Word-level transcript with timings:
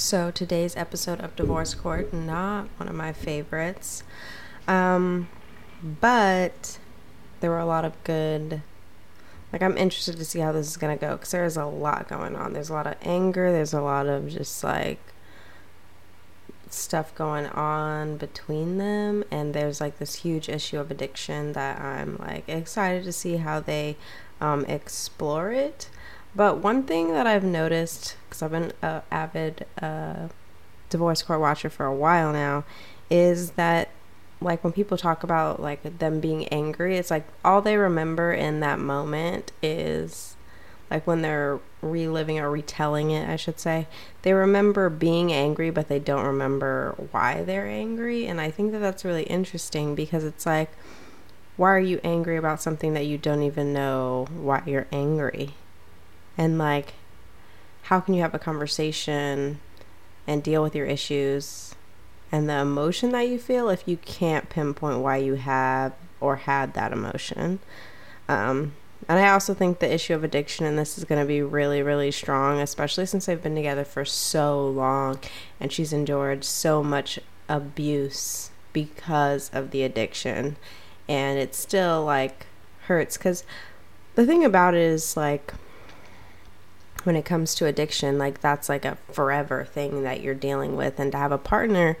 So 0.00 0.30
today's 0.30 0.76
episode 0.76 1.20
of 1.20 1.36
Divorce 1.36 1.74
Court, 1.74 2.10
not 2.10 2.68
one 2.78 2.88
of 2.88 2.94
my 2.94 3.12
favorites. 3.12 4.02
Um, 4.66 5.28
but 5.82 6.78
there 7.40 7.50
were 7.50 7.58
a 7.58 7.66
lot 7.66 7.84
of 7.84 8.02
good 8.02 8.62
like 9.52 9.62
i'm 9.62 9.76
interested 9.76 10.16
to 10.16 10.24
see 10.24 10.38
how 10.40 10.52
this 10.52 10.66
is 10.66 10.78
going 10.78 10.96
to 10.96 11.00
go 11.00 11.16
because 11.16 11.32
there's 11.32 11.56
a 11.56 11.66
lot 11.66 12.08
going 12.08 12.34
on 12.34 12.52
there's 12.52 12.70
a 12.70 12.72
lot 12.72 12.86
of 12.86 12.94
anger 13.02 13.52
there's 13.52 13.74
a 13.74 13.80
lot 13.80 14.06
of 14.06 14.28
just 14.28 14.64
like 14.64 15.00
stuff 16.70 17.14
going 17.14 17.46
on 17.46 18.16
between 18.16 18.78
them 18.78 19.24
and 19.30 19.54
there's 19.54 19.80
like 19.80 19.98
this 19.98 20.16
huge 20.16 20.48
issue 20.48 20.78
of 20.78 20.90
addiction 20.90 21.52
that 21.52 21.80
i'm 21.80 22.16
like 22.18 22.48
excited 22.48 23.04
to 23.04 23.12
see 23.12 23.36
how 23.36 23.58
they 23.60 23.96
um, 24.40 24.64
explore 24.66 25.50
it 25.50 25.90
but 26.34 26.58
one 26.58 26.82
thing 26.82 27.12
that 27.12 27.26
i've 27.26 27.44
noticed 27.44 28.16
because 28.28 28.42
i've 28.42 28.50
been 28.50 28.72
an 28.82 29.02
avid 29.10 29.66
uh, 29.80 30.28
divorce 30.88 31.22
court 31.22 31.40
watcher 31.40 31.70
for 31.70 31.86
a 31.86 31.94
while 31.94 32.32
now 32.32 32.64
is 33.10 33.52
that 33.52 33.88
like 34.40 34.64
when 34.64 34.72
people 34.72 34.96
talk 34.96 35.22
about 35.22 35.60
like 35.60 35.98
them 35.98 36.20
being 36.20 36.48
angry, 36.48 36.96
it's 36.96 37.10
like 37.10 37.26
all 37.44 37.60
they 37.60 37.76
remember 37.76 38.32
in 38.32 38.60
that 38.60 38.78
moment 38.78 39.52
is 39.62 40.36
like 40.90 41.06
when 41.06 41.22
they're 41.22 41.60
reliving 41.82 42.38
or 42.38 42.50
retelling 42.50 43.10
it, 43.10 43.28
I 43.28 43.36
should 43.36 43.60
say. 43.60 43.86
They 44.22 44.32
remember 44.32 44.88
being 44.88 45.32
angry, 45.32 45.70
but 45.70 45.88
they 45.88 45.98
don't 45.98 46.24
remember 46.24 46.94
why 47.10 47.42
they're 47.42 47.66
angry. 47.66 48.26
And 48.26 48.40
I 48.40 48.50
think 48.50 48.72
that 48.72 48.80
that's 48.80 49.04
really 49.04 49.24
interesting 49.24 49.94
because 49.94 50.24
it's 50.24 50.46
like, 50.46 50.70
why 51.56 51.70
are 51.70 51.80
you 51.80 52.00
angry 52.02 52.36
about 52.36 52.62
something 52.62 52.94
that 52.94 53.06
you 53.06 53.18
don't 53.18 53.42
even 53.42 53.72
know 53.72 54.26
why 54.32 54.62
you're 54.66 54.88
angry? 54.90 55.50
And 56.40 56.56
like, 56.56 56.94
how 57.82 58.00
can 58.00 58.14
you 58.14 58.22
have 58.22 58.34
a 58.34 58.38
conversation 58.38 59.60
and 60.26 60.42
deal 60.42 60.62
with 60.62 60.74
your 60.74 60.86
issues 60.86 61.74
and 62.32 62.48
the 62.48 62.54
emotion 62.54 63.12
that 63.12 63.28
you 63.28 63.38
feel 63.38 63.68
if 63.68 63.86
you 63.86 63.98
can't 63.98 64.48
pinpoint 64.48 65.00
why 65.00 65.18
you 65.18 65.34
have 65.34 65.92
or 66.18 66.36
had 66.36 66.72
that 66.72 66.92
emotion. 66.92 67.58
Um, 68.26 68.72
and 69.06 69.18
I 69.18 69.28
also 69.28 69.52
think 69.52 69.80
the 69.80 69.92
issue 69.92 70.14
of 70.14 70.24
addiction 70.24 70.64
in 70.64 70.76
this 70.76 70.96
is 70.96 71.04
going 71.04 71.20
to 71.20 71.26
be 71.26 71.42
really, 71.42 71.82
really 71.82 72.10
strong, 72.10 72.58
especially 72.58 73.04
since 73.04 73.26
they've 73.26 73.42
been 73.42 73.54
together 73.54 73.84
for 73.84 74.06
so 74.06 74.66
long 74.66 75.18
and 75.60 75.70
she's 75.70 75.92
endured 75.92 76.42
so 76.44 76.82
much 76.82 77.18
abuse 77.50 78.50
because 78.72 79.50
of 79.52 79.72
the 79.72 79.82
addiction. 79.82 80.56
And 81.06 81.38
it 81.38 81.54
still 81.54 82.02
like 82.02 82.46
hurts 82.86 83.18
because 83.18 83.44
the 84.14 84.24
thing 84.24 84.42
about 84.42 84.72
it 84.72 84.80
is 84.80 85.18
like 85.18 85.52
when 87.04 87.16
it 87.16 87.24
comes 87.24 87.54
to 87.56 87.66
addiction, 87.66 88.18
like 88.18 88.40
that's 88.40 88.68
like 88.68 88.84
a 88.84 88.96
forever 89.12 89.64
thing 89.64 90.02
that 90.02 90.20
you're 90.20 90.34
dealing 90.34 90.76
with. 90.76 90.98
And 90.98 91.12
to 91.12 91.18
have 91.18 91.32
a 91.32 91.38
partner 91.38 91.96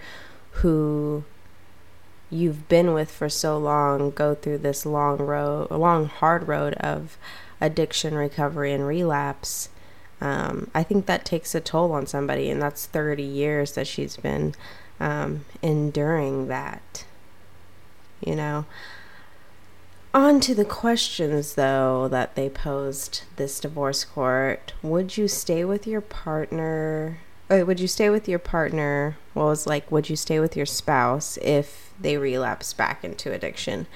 who 0.52 1.24
you've 2.30 2.68
been 2.68 2.94
with 2.94 3.10
for 3.10 3.28
so 3.28 3.58
long 3.58 4.10
go 4.10 4.34
through 4.34 4.58
this 4.58 4.86
long 4.86 5.18
road, 5.18 5.68
a 5.70 5.78
long, 5.78 6.06
hard 6.06 6.46
road 6.46 6.74
of 6.74 7.16
addiction, 7.60 8.14
recovery, 8.14 8.72
and 8.72 8.86
relapse. 8.86 9.68
Um, 10.20 10.70
I 10.74 10.82
think 10.82 11.06
that 11.06 11.24
takes 11.24 11.54
a 11.54 11.60
toll 11.60 11.92
on 11.92 12.06
somebody, 12.06 12.50
and 12.50 12.60
that's 12.60 12.86
30 12.86 13.22
years 13.22 13.72
that 13.72 13.86
she's 13.86 14.16
been 14.16 14.54
um, 14.98 15.44
enduring 15.62 16.48
that. 16.48 17.04
You 18.24 18.36
know, 18.36 18.66
on 20.12 20.40
to 20.40 20.54
the 20.54 20.64
questions, 20.64 21.54
though, 21.54 22.08
that 22.08 22.34
they 22.34 22.48
posed 22.48 23.22
this 23.36 23.60
divorce 23.60 24.04
court. 24.04 24.72
Would 24.82 25.16
you 25.16 25.28
stay 25.28 25.64
with 25.64 25.86
your 25.86 26.00
partner? 26.00 27.18
Wait, 27.48 27.64
would 27.64 27.80
you 27.80 27.88
stay 27.88 28.10
with 28.10 28.28
your 28.28 28.38
partner? 28.38 29.16
Well, 29.34 29.46
it 29.46 29.50
was 29.50 29.66
like, 29.66 29.90
would 29.90 30.08
you 30.08 30.16
stay 30.16 30.40
with 30.40 30.56
your 30.56 30.66
spouse 30.66 31.36
if 31.42 31.92
they 32.00 32.16
relapse 32.16 32.72
back 32.72 33.04
into 33.04 33.32
addiction? 33.32 33.86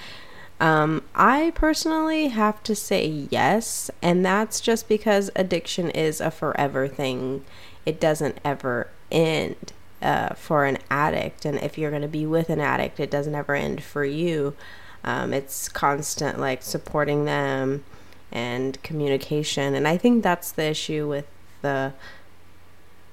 Um, 0.60 1.02
I 1.14 1.52
personally 1.54 2.28
have 2.28 2.62
to 2.62 2.74
say 2.74 3.06
yes, 3.06 3.90
and 4.00 4.24
that's 4.24 4.60
just 4.60 4.88
because 4.88 5.30
addiction 5.34 5.90
is 5.90 6.20
a 6.20 6.30
forever 6.30 6.88
thing. 6.88 7.44
It 7.84 8.00
doesn't 8.00 8.38
ever 8.44 8.88
end 9.10 9.72
uh, 10.00 10.34
for 10.34 10.64
an 10.64 10.78
addict, 10.90 11.44
and 11.44 11.58
if 11.58 11.76
you're 11.76 11.90
going 11.90 12.02
to 12.02 12.08
be 12.08 12.26
with 12.26 12.50
an 12.50 12.60
addict, 12.60 13.00
it 13.00 13.10
doesn't 13.10 13.34
ever 13.34 13.54
end 13.54 13.82
for 13.82 14.04
you. 14.04 14.54
Um, 15.04 15.32
it's 15.32 15.68
constant 15.68 16.40
like 16.40 16.62
supporting 16.62 17.24
them 17.24 17.84
and 18.32 18.82
communication, 18.82 19.74
and 19.74 19.86
I 19.86 19.96
think 19.96 20.22
that's 20.22 20.50
the 20.52 20.64
issue 20.64 21.08
with 21.08 21.26
the 21.62 21.92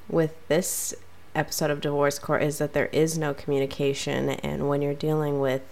with 0.10 0.36
this 0.48 0.94
episode 1.36 1.72
of 1.72 1.80
Divorce 1.82 2.20
Court 2.20 2.44
is 2.44 2.58
that 2.58 2.74
there 2.74 2.88
is 2.88 3.18
no 3.18 3.34
communication, 3.34 4.30
and 4.30 4.68
when 4.68 4.82
you're 4.82 4.94
dealing 4.94 5.40
with 5.40 5.64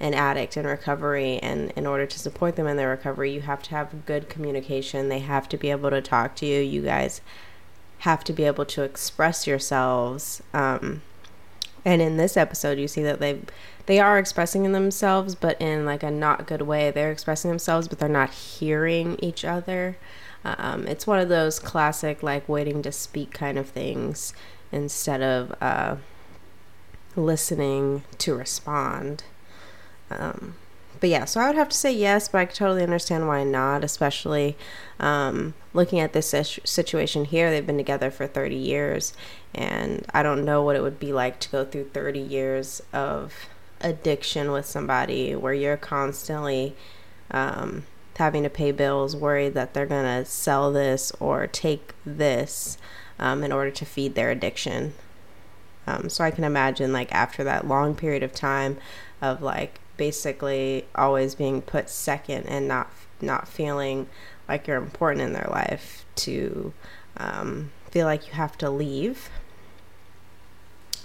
an 0.00 0.14
addict 0.14 0.56
in 0.56 0.66
recovery 0.66 1.38
and 1.40 1.70
in 1.72 1.86
order 1.86 2.06
to 2.06 2.18
support 2.18 2.56
them 2.56 2.66
in 2.66 2.78
their 2.78 2.88
recovery 2.88 3.30
you 3.30 3.42
have 3.42 3.62
to 3.62 3.70
have 3.70 4.06
good 4.06 4.30
communication. 4.30 5.10
They 5.10 5.18
have 5.18 5.46
to 5.50 5.58
be 5.58 5.70
able 5.70 5.90
to 5.90 6.00
talk 6.00 6.34
to 6.36 6.46
you. 6.46 6.60
You 6.60 6.80
guys 6.82 7.20
have 7.98 8.24
to 8.24 8.32
be 8.32 8.44
able 8.44 8.64
to 8.64 8.82
express 8.82 9.46
yourselves. 9.46 10.42
Um, 10.54 11.02
and 11.84 12.02
in 12.02 12.16
this 12.16 12.36
episode 12.36 12.78
you 12.78 12.88
see 12.88 13.02
that 13.02 13.20
they 13.20 13.40
they 13.86 13.98
are 13.98 14.18
expressing 14.18 14.70
themselves 14.72 15.34
but 15.34 15.60
in 15.60 15.84
like 15.84 16.02
a 16.02 16.10
not 16.10 16.46
good 16.46 16.62
way. 16.62 16.90
They're 16.90 17.12
expressing 17.12 17.50
themselves 17.50 17.88
but 17.88 17.98
they're 17.98 18.08
not 18.08 18.30
hearing 18.30 19.16
each 19.20 19.44
other. 19.44 19.96
Um, 20.44 20.86
it's 20.86 21.06
one 21.06 21.18
of 21.18 21.28
those 21.28 21.58
classic 21.58 22.22
like 22.22 22.48
waiting 22.48 22.82
to 22.82 22.92
speak 22.92 23.32
kind 23.32 23.58
of 23.58 23.68
things 23.68 24.32
instead 24.72 25.22
of 25.22 25.54
uh, 25.60 25.96
listening 27.16 28.04
to 28.18 28.34
respond. 28.34 29.24
Um, 30.10 30.54
but 31.00 31.08
yeah, 31.08 31.24
so 31.24 31.40
I 31.40 31.46
would 31.46 31.56
have 31.56 31.70
to 31.70 31.76
say 31.76 31.92
yes, 31.92 32.28
but 32.28 32.38
I 32.38 32.44
could 32.44 32.56
totally 32.56 32.82
understand 32.82 33.26
why 33.26 33.42
not, 33.42 33.82
especially 33.82 34.56
um, 34.98 35.54
looking 35.72 35.98
at 35.98 36.12
this 36.12 36.34
situation 36.64 37.24
here. 37.24 37.50
They've 37.50 37.66
been 37.66 37.78
together 37.78 38.10
for 38.10 38.26
30 38.26 38.54
years, 38.54 39.14
and 39.54 40.04
I 40.12 40.22
don't 40.22 40.44
know 40.44 40.62
what 40.62 40.76
it 40.76 40.82
would 40.82 41.00
be 41.00 41.12
like 41.12 41.40
to 41.40 41.50
go 41.50 41.64
through 41.64 41.90
30 41.90 42.20
years 42.20 42.82
of 42.92 43.48
addiction 43.80 44.52
with 44.52 44.66
somebody 44.66 45.34
where 45.34 45.54
you're 45.54 45.78
constantly 45.78 46.76
um, 47.30 47.84
having 48.16 48.42
to 48.42 48.50
pay 48.50 48.70
bills, 48.70 49.16
worried 49.16 49.54
that 49.54 49.72
they're 49.72 49.86
going 49.86 50.04
to 50.04 50.30
sell 50.30 50.70
this 50.70 51.12
or 51.18 51.46
take 51.46 51.94
this 52.04 52.76
um, 53.18 53.42
in 53.42 53.52
order 53.52 53.70
to 53.70 53.86
feed 53.86 54.14
their 54.14 54.30
addiction. 54.30 54.92
Um, 55.86 56.10
so 56.10 56.22
I 56.22 56.30
can 56.30 56.44
imagine, 56.44 56.92
like, 56.92 57.10
after 57.14 57.42
that 57.44 57.66
long 57.66 57.94
period 57.94 58.22
of 58.22 58.34
time 58.34 58.76
of 59.22 59.42
like 59.42 59.79
basically 60.00 60.86
always 60.94 61.34
being 61.34 61.60
put 61.60 61.90
second 61.90 62.46
and 62.46 62.66
not 62.66 62.90
not 63.20 63.46
feeling 63.46 64.06
like 64.48 64.66
you're 64.66 64.78
important 64.78 65.20
in 65.20 65.34
their 65.34 65.48
life 65.50 66.06
to 66.14 66.72
um, 67.18 67.70
feel 67.90 68.06
like 68.06 68.26
you 68.26 68.32
have 68.32 68.56
to 68.56 68.70
leave. 68.70 69.28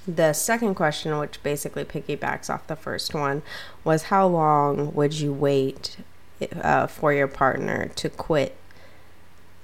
The 0.08 0.32
second 0.32 0.76
question, 0.76 1.18
which 1.18 1.44
basically 1.44 1.84
piggybacks 1.84 2.50
off 2.50 2.68
the 2.68 2.78
first 2.78 3.14
one, 3.14 3.42
was 3.84 4.04
how 4.04 4.28
long 4.28 4.94
would 4.94 5.16
you 5.16 5.34
wait 5.34 5.98
uh, 6.62 6.88
for 6.88 7.12
your 7.12 7.28
partner 7.28 7.90
to 7.96 8.10
quit 8.10 8.56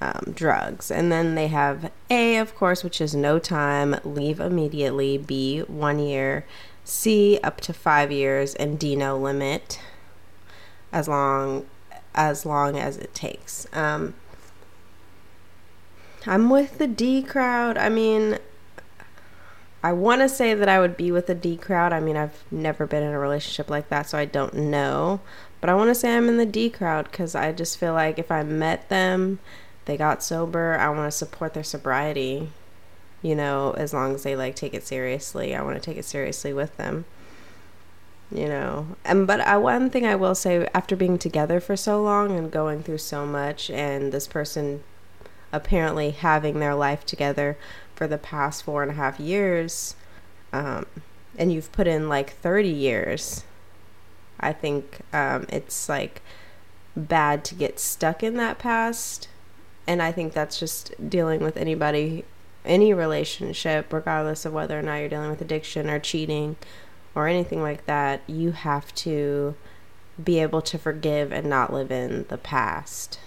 um, 0.02 0.34
drugs? 0.36 0.92
And 0.92 1.10
then 1.10 1.36
they 1.36 1.48
have 1.48 1.90
A, 2.10 2.36
of 2.36 2.54
course, 2.54 2.84
which 2.84 3.00
is 3.00 3.16
no 3.16 3.40
time, 3.40 3.96
leave 4.04 4.42
immediately, 4.42 5.18
B, 5.18 5.60
one 5.62 6.00
year, 6.00 6.44
C 6.84 7.40
up 7.44 7.62
to 7.62 7.74
five 7.74 8.12
years, 8.12 8.56
and 8.56 8.80
D 8.80 8.96
no 8.96 9.18
limit, 9.18 9.80
as 10.92 11.08
long 11.08 11.66
as 12.14 12.46
long 12.46 12.78
as 12.78 12.98
it 12.98 13.14
takes. 13.14 13.68
Um, 13.74 14.14
I'm 16.26 16.50
with 16.50 16.78
the 16.78 16.88
D 16.88 17.24
crowd. 17.24 17.78
I 17.78 17.90
mean, 17.90 18.38
I 19.84 19.94
want 19.94 20.22
to 20.22 20.30
say 20.30 20.54
that 20.54 20.70
I 20.70 20.80
would 20.80 20.98
be 20.98 21.12
with 21.12 21.28
the 21.28 21.36
D 21.36 21.58
crowd. 21.58 21.94
I 21.94 22.00
mean, 22.00 22.18
I've 22.18 22.44
never 22.52 22.86
been 22.86 23.04
in 23.04 23.14
a 23.14 23.20
relationship 23.20 23.70
like 23.70 23.90
that, 23.90 24.10
so 24.10 24.18
I 24.18 24.26
don't 24.26 24.54
know. 24.54 25.22
But 25.60 25.70
I 25.70 25.76
want 25.76 25.90
to 25.90 25.96
say 25.96 26.16
I'm 26.16 26.28
in 26.28 26.38
the 26.38 26.46
D 26.46 26.70
crowd 26.70 27.10
because 27.12 27.36
I 27.36 27.52
just 27.52 27.78
feel 27.78 27.94
like 27.94 28.20
if 28.20 28.32
I 28.32 28.44
met 28.44 28.90
them, 28.90 29.40
they 29.86 29.98
got 29.98 30.24
sober, 30.24 30.78
I 30.78 30.90
want 30.90 31.12
to 31.12 31.18
support 31.18 31.54
their 31.54 31.64
sobriety 31.64 32.50
you 33.22 33.36
know, 33.36 33.74
as 33.78 33.94
long 33.94 34.16
as 34.16 34.24
they 34.24 34.36
like 34.36 34.56
take 34.56 34.74
it 34.74 34.86
seriously. 34.86 35.56
I 35.56 35.62
want 35.62 35.76
to 35.76 35.82
take 35.82 35.98
it 35.98 36.06
seriously 36.06 36.54
with 36.54 36.76
them. 36.78 37.06
You 38.34 38.48
know, 38.48 38.96
and 39.04 39.28
but 39.28 39.42
I, 39.42 39.58
one 39.58 39.90
thing 39.90 40.06
I 40.06 40.16
will 40.16 40.36
say 40.36 40.68
after 40.74 40.96
being 40.96 41.18
together 41.18 41.60
for 41.60 41.76
so 41.76 42.02
long 42.02 42.38
and 42.38 42.50
going 42.50 42.82
through 42.82 43.00
so 43.00 43.26
much, 43.26 43.70
and 43.70 44.14
this 44.14 44.26
person 44.26 44.84
apparently 45.52 46.12
having 46.12 46.60
their 46.60 46.74
life 46.74 47.06
together 47.06 47.58
for 47.94 48.08
the 48.08 48.18
past 48.18 48.64
four 48.64 48.84
and 48.84 48.92
a 48.92 48.96
half 48.96 49.20
years, 49.20 49.96
um, 50.54 50.86
and 51.38 51.52
you've 51.52 51.74
put 51.74 51.88
in 51.88 52.08
like 52.08 52.32
30 52.38 52.70
years, 52.70 53.44
I 54.40 54.54
think 54.54 55.00
um, 55.12 55.46
it's 55.50 55.90
like 55.90 56.22
bad 56.96 57.44
to 57.46 57.56
get 57.56 57.80
stuck 57.80 58.24
in 58.24 58.38
that 58.38 58.60
past. 58.60 59.28
And 59.88 60.02
I 60.02 60.12
think 60.12 60.34
that's 60.34 60.60
just 60.60 60.94
dealing 61.10 61.42
with 61.42 61.58
anybody 61.58 62.24
any 62.66 62.94
relationship, 62.94 63.92
regardless 63.92 64.46
of 64.46 64.54
whether 64.54 64.78
or 64.78 64.82
not 64.82 64.98
you're 64.98 65.10
dealing 65.10 65.30
with 65.30 65.42
addiction 65.42 65.90
or 65.90 66.00
cheating 66.00 66.56
or 67.16 67.28
anything 67.28 67.62
like 67.62 67.86
that, 67.86 68.22
you 68.28 68.52
have 68.52 68.94
to 68.96 69.56
be 70.22 70.40
able 70.40 70.62
to 70.62 70.78
forgive 70.78 71.32
and 71.32 71.48
not 71.48 71.74
live 71.74 71.92
in 71.92 72.26
the 72.30 72.38
past 72.38 73.20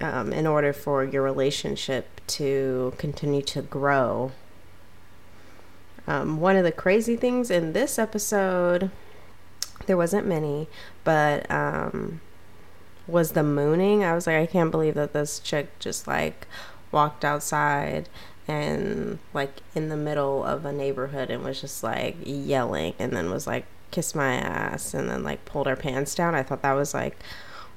um, 0.00 0.32
in 0.32 0.46
order 0.46 0.72
for 0.72 1.04
your 1.04 1.22
relationship 1.22 2.20
to 2.26 2.94
continue 2.98 3.42
to 3.42 3.62
grow. 3.62 4.32
Um, 6.06 6.40
one 6.40 6.56
of 6.56 6.64
the 6.64 6.72
crazy 6.72 7.16
things 7.16 7.50
in 7.50 7.72
this 7.72 7.98
episode, 7.98 8.90
there 9.86 9.96
wasn't 9.96 10.26
many, 10.26 10.68
but 11.02 11.50
um, 11.50 12.20
was 13.06 13.32
the 13.32 13.42
mooning. 13.42 14.04
I 14.04 14.14
was 14.14 14.26
like, 14.26 14.36
I 14.36 14.46
can't 14.46 14.70
believe 14.70 14.94
that 14.94 15.12
this 15.12 15.40
chick 15.40 15.78
just 15.78 16.06
like 16.06 16.46
walked 16.96 17.26
outside 17.26 18.08
and 18.48 19.18
like 19.34 19.60
in 19.74 19.90
the 19.90 19.96
middle 19.98 20.42
of 20.42 20.64
a 20.64 20.72
neighborhood 20.72 21.28
and 21.28 21.44
was 21.44 21.60
just 21.60 21.82
like 21.82 22.16
yelling 22.24 22.94
and 22.98 23.12
then 23.12 23.30
was 23.30 23.46
like 23.46 23.66
kiss 23.90 24.14
my 24.14 24.32
ass 24.32 24.94
and 24.94 25.10
then 25.10 25.22
like 25.22 25.44
pulled 25.44 25.66
her 25.66 25.76
pants 25.76 26.14
down. 26.14 26.34
I 26.34 26.42
thought 26.42 26.62
that 26.62 26.72
was 26.72 26.94
like, 26.94 27.18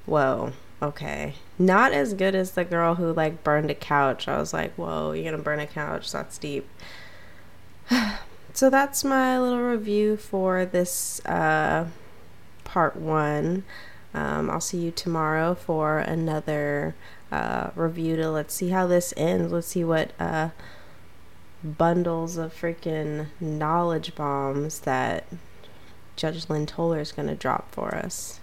whoa, 0.06 0.54
okay. 0.82 1.34
Not 1.58 1.92
as 1.92 2.14
good 2.14 2.34
as 2.34 2.52
the 2.52 2.64
girl 2.64 2.96
who 2.96 3.12
like 3.12 3.44
burned 3.44 3.70
a 3.70 3.76
couch. 3.76 4.30
I 4.30 4.40
was 4.40 4.54
like, 4.54 4.74
whoa, 4.76 5.12
you're 5.12 5.30
gonna 5.30 5.44
burn 5.44 5.60
a 5.60 5.68
couch? 5.68 6.14
That's 6.14 6.38
deep. 6.38 6.66
so 8.54 8.70
that's 8.70 9.04
my 9.04 9.38
little 9.38 9.64
review 9.64 10.16
for 10.16 10.66
this 10.66 11.20
uh, 11.26 11.88
part 12.64 12.96
one. 12.96 13.66
Um, 14.14 14.50
I'll 14.50 14.62
see 14.62 14.78
you 14.78 14.92
tomorrow 14.92 15.56
for 15.56 16.00
another 16.00 16.96
uh, 17.32 17.72
review 17.76 18.16
to 18.18 18.30
let's 18.30 18.54
see 18.54 18.70
how 18.70 18.88
this 18.88 19.14
ends. 19.18 19.52
Let's 19.52 19.68
see 19.68 19.84
what 19.84 20.12
uh, 20.20 20.50
bundles 21.64 22.38
of 22.38 22.54
freaking 22.54 23.28
knowledge 23.40 24.16
bombs 24.16 24.80
that 24.80 25.26
Judge 26.16 26.50
Lynn 26.50 26.66
Toler 26.66 27.00
is 27.00 27.12
going 27.12 27.28
to 27.28 27.36
drop 27.36 27.72
for 27.72 27.96
us. 27.96 28.40